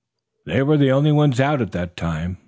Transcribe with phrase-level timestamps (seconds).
[0.47, 2.39] They were the only ones out at that time.